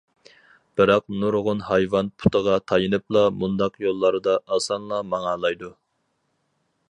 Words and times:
بىراق 0.79 1.03
نۇرغۇن 1.23 1.59
ھايۋان 1.67 2.09
پۇتىغا 2.23 2.55
تايىنىپلا 2.71 3.23
مۇنداق 3.43 3.77
يوللاردا 3.85 4.35
ئاسانلا 4.57 5.05
ماڭالايدۇ. 5.13 5.73